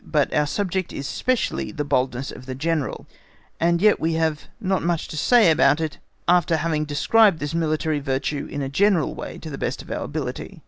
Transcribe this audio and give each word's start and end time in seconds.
But 0.03 0.33
our 0.33 0.47
subject 0.47 0.91
is 0.91 1.05
specially 1.05 1.71
the 1.71 1.83
boldness 1.83 2.31
of 2.31 2.47
the 2.47 2.55
General, 2.55 3.05
and 3.59 3.79
yet 3.79 3.99
we 3.99 4.13
have 4.13 4.47
not 4.59 4.81
much 4.81 5.07
to 5.09 5.15
say 5.15 5.51
about 5.51 5.79
it 5.79 5.99
after 6.27 6.57
having 6.57 6.85
described 6.85 7.37
this 7.37 7.53
military 7.53 7.99
virtue 7.99 8.47
in 8.49 8.63
a 8.63 8.67
general 8.81 9.13
way 9.13 9.37
to 9.37 9.49
the 9.51 9.59
best 9.59 9.83
of 9.83 9.91
our 9.91 10.03
ability. 10.03 10.59